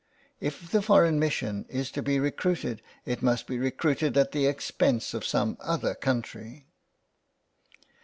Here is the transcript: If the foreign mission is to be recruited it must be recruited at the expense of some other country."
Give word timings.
If 0.39 0.71
the 0.71 0.81
foreign 0.81 1.19
mission 1.19 1.67
is 1.69 1.91
to 1.91 2.01
be 2.01 2.19
recruited 2.19 2.81
it 3.05 3.21
must 3.21 3.45
be 3.45 3.59
recruited 3.59 4.17
at 4.17 4.31
the 4.31 4.47
expense 4.47 5.13
of 5.13 5.23
some 5.23 5.57
other 5.61 5.93
country." 5.93 6.65